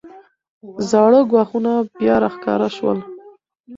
زاړه 0.89 1.19
ګواښونه 1.31 1.71
بیا 1.97 2.15
راښکاره 2.23 2.67
شول. 2.75 2.97